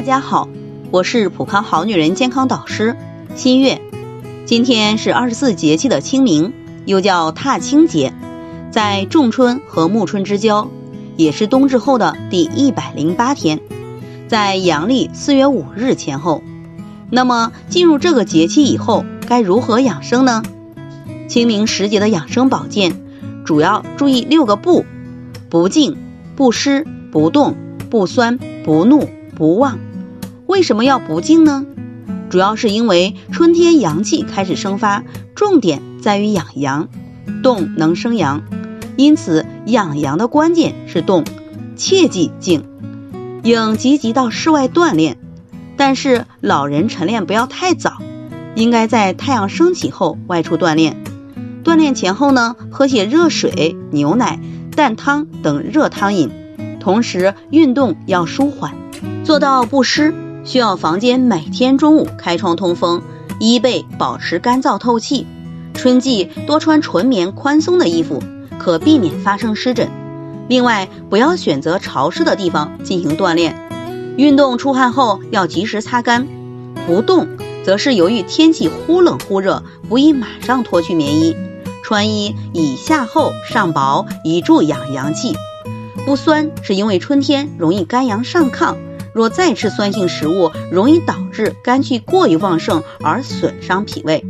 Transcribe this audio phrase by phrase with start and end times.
[0.00, 0.48] 大家好，
[0.90, 2.96] 我是普康好女人健康导师
[3.34, 3.82] 新月。
[4.46, 6.54] 今天是二十四节气的清明，
[6.86, 8.14] 又叫踏青节，
[8.70, 10.70] 在仲春和暮春之交，
[11.18, 13.60] 也是冬至后的第一百零八天，
[14.26, 16.42] 在阳历四月五日前后。
[17.10, 20.42] 那么进入这个节气以后，该如何养生呢？
[21.28, 23.02] 清明时节的养生保健，
[23.44, 24.86] 主要注意六个不：
[25.50, 25.98] 不静、
[26.36, 27.54] 不湿、不动、
[27.90, 29.78] 不酸、不怒、不忘。
[30.50, 31.64] 为什么要不静呢？
[32.28, 35.04] 主要是因为春天阳气开始生发，
[35.36, 36.88] 重点在于养阳，
[37.40, 38.42] 动能生阳，
[38.96, 41.22] 因此养阳的关键是动，
[41.76, 42.64] 切忌静。
[43.44, 45.18] 应积极到室外锻炼，
[45.76, 47.98] 但是老人晨练不要太早，
[48.56, 50.96] 应该在太阳升起后外出锻炼。
[51.62, 54.40] 锻炼前后呢，喝些热水、牛奶、
[54.74, 56.28] 蛋汤等热汤饮，
[56.80, 58.74] 同时运动要舒缓，
[59.22, 60.12] 做到不湿。
[60.44, 63.02] 需要房间每天中午开窗通风，
[63.38, 65.26] 衣被保持干燥透气。
[65.74, 68.22] 春季多穿纯棉宽松的衣服，
[68.58, 69.88] 可避免发生湿疹。
[70.48, 73.56] 另外，不要选择潮湿的地方进行锻炼。
[74.16, 76.26] 运动出汗后要及时擦干。
[76.86, 77.28] 不动，
[77.64, 81.36] 则是由于天气忽冷忽热，不宜马上脱去棉衣。
[81.84, 85.36] 穿衣以下厚上薄，以助养阳气。
[86.04, 88.74] 不酸，是因为春天容易肝阳上亢。
[89.20, 94.24] 若再吃酸性食物，容易导致肝气过于旺盛而损伤脾胃。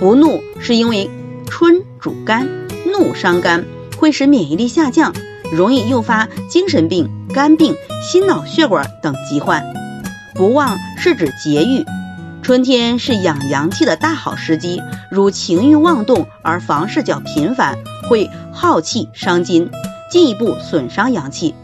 [0.00, 1.10] 不怒是因为
[1.50, 2.48] 春主肝，
[2.86, 3.66] 怒伤肝
[3.98, 5.12] 会使免疫力下降，
[5.52, 9.66] 容易诱发精神病、肝病、心脑血管等疾患。
[10.34, 11.84] 不旺是指节欲，
[12.40, 14.80] 春天是养阳气的大好时机，
[15.10, 17.76] 如情欲妄动而房事较频繁，
[18.08, 19.70] 会耗气伤筋，
[20.10, 21.54] 进一步损伤阳气。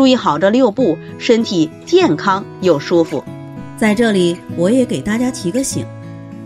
[0.00, 3.22] 注意好这六步，身体健康又舒服。
[3.76, 5.84] 在这里，我也给大家提个醒：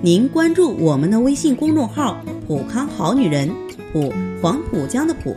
[0.01, 3.49] 您关注我们的微信公众号“普康好女人”，
[3.95, 5.37] 普黄浦江的普，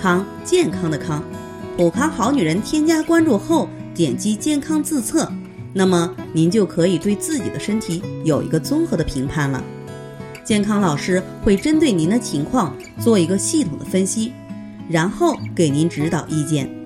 [0.00, 1.20] 康健康的康，
[1.76, 2.62] 普康好女人。
[2.62, 5.28] 添加关注后，点击健康自测，
[5.72, 9.60] 那么您就可以对自己的身体有一个综合的评判了。
[10.44, 14.30] 健康老师会针对您的情况做一个系统的分析，
[14.88, 16.85] 然后给您指导意见。